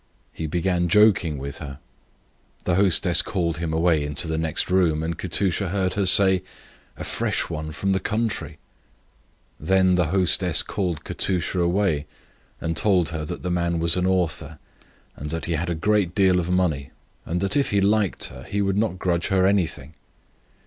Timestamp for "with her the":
1.37-2.73